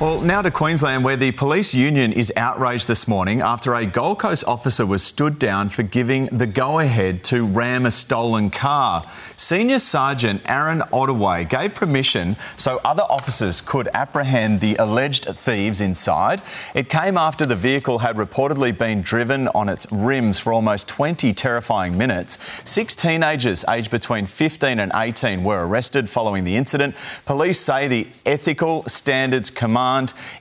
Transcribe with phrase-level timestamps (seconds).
[0.00, 4.20] Well, now to Queensland, where the police union is outraged this morning after a Gold
[4.20, 9.02] Coast officer was stood down for giving the go ahead to ram a stolen car.
[9.36, 16.42] Senior Sergeant Aaron Ottaway gave permission so other officers could apprehend the alleged thieves inside.
[16.76, 21.32] It came after the vehicle had reportedly been driven on its rims for almost 20
[21.34, 22.38] terrifying minutes.
[22.62, 26.94] Six teenagers aged between 15 and 18 were arrested following the incident.
[27.26, 29.87] Police say the Ethical Standards Command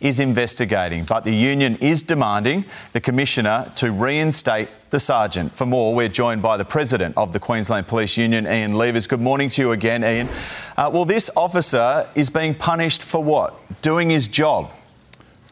[0.01, 5.53] Is investigating, but the union is demanding the Commissioner to reinstate the sergeant.
[5.53, 9.07] For more, we're joined by the president of the Queensland Police Union, Ian Leavers.
[9.07, 10.27] Good morning to you again, Ian.
[10.75, 13.81] Uh, well, this officer is being punished for what?
[13.81, 14.69] Doing his job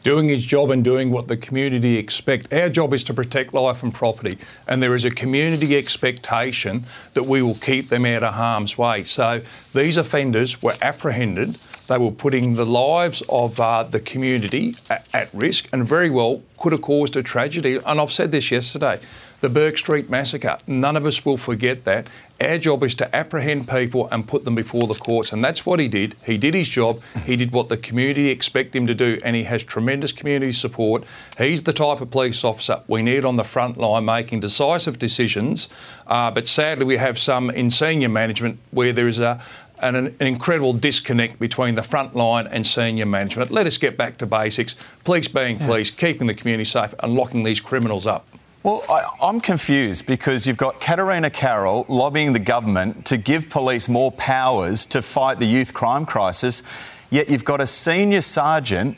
[0.06, 2.54] doing his job and doing what the community expect.
[2.54, 4.38] Our job is to protect life and property,
[4.68, 6.84] and there is a community expectation
[7.14, 9.02] that we will keep them out of harm's way.
[9.02, 9.40] So
[9.74, 11.54] these offenders were apprehended.
[11.88, 16.40] They were putting the lives of uh, the community at, at risk and very well
[16.56, 17.80] could have caused a tragedy.
[17.84, 19.00] And I've said this yesterday
[19.46, 20.58] the Bourke Street massacre.
[20.66, 22.08] None of us will forget that.
[22.40, 25.78] Our job is to apprehend people and put them before the courts, and that's what
[25.78, 26.16] he did.
[26.26, 27.00] He did his job.
[27.24, 31.04] He did what the community expect him to do, and he has tremendous community support.
[31.38, 35.68] He's the type of police officer we need on the front line making decisive decisions.
[36.08, 39.40] Uh, but sadly, we have some in senior management where there is a,
[39.80, 43.52] an, an, incredible disconnect between the front line and senior management.
[43.52, 44.74] Let us get back to basics.
[45.04, 48.26] Police being police, keeping the community safe, and locking these criminals up.
[48.66, 53.88] Well, I, am confused because you've got Katarina Carroll lobbying the government to give police
[53.88, 56.64] more powers to fight the youth crime crisis,
[57.08, 58.96] yet you've got a senior sergeant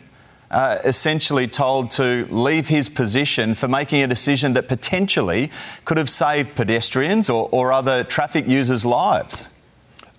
[0.51, 5.51] uh, essentially told to leave his position for making a decision that potentially
[5.85, 9.51] could have saved pedestrians or, or other traffic users' lives.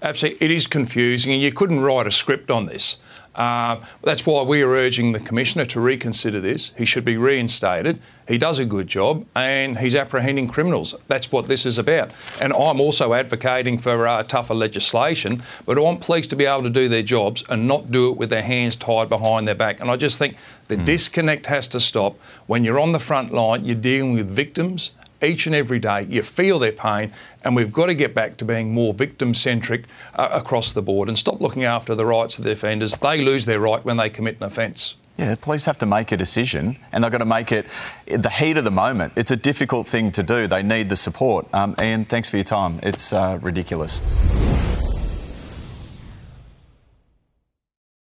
[0.01, 0.45] Absolutely.
[0.45, 2.97] It is confusing, and you couldn't write a script on this.
[3.35, 6.73] Uh, that's why we are urging the Commissioner to reconsider this.
[6.77, 8.01] He should be reinstated.
[8.27, 10.93] He does a good job and he's apprehending criminals.
[11.07, 12.11] That's what this is about.
[12.41, 16.63] And I'm also advocating for uh, tougher legislation, but I want police to be able
[16.63, 19.79] to do their jobs and not do it with their hands tied behind their back.
[19.79, 20.35] And I just think
[20.67, 20.83] the mm.
[20.83, 22.17] disconnect has to stop.
[22.47, 26.03] When you're on the front line, you're dealing with victims each and every day.
[26.09, 27.11] You feel their pain,
[27.43, 29.85] and we've got to get back to being more victim centric
[30.15, 32.93] uh, across the board and stop looking after the rights of the offenders.
[32.95, 34.95] They lose their right when they commit an offence.
[35.17, 37.65] Yeah, the police have to make a decision and they've got to make it
[38.05, 39.11] the heat of the moment.
[39.17, 40.47] It's a difficult thing to do.
[40.47, 41.45] They need the support.
[41.53, 42.79] Um, Ian, thanks for your time.
[42.83, 44.01] It's uh, ridiculous.